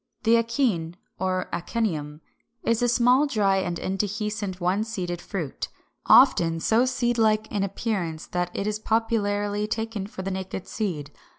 [0.23, 0.23] ]359.
[0.25, 2.21] =The Akene or Achenium=
[2.63, 5.67] is a small, dry and indehiscent one seeded fruit,
[6.07, 11.11] often so seed like in appearance that it is popularly taken for a naked seed.